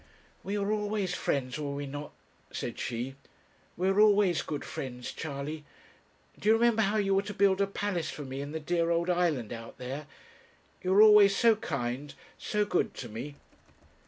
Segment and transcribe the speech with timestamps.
[0.43, 2.11] 'We were always friends, were we not?'
[2.51, 3.13] said she;
[3.77, 5.63] 'we were always good friends, Charley.
[6.39, 8.89] Do you remember how you were to build a palace for me in the dear
[8.89, 10.07] old island out there?
[10.81, 13.35] You were always so kind, so good to me.'